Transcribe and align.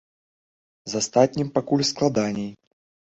З 0.93 1.03
астатнім 1.05 1.53
пакуль 1.59 1.87
складаней. 1.91 2.51